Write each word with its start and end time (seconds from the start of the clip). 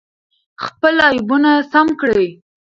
خپل 0.65 0.95
عیبونه 1.13 1.51
سم 1.71 1.87
کړئ. 1.99 2.27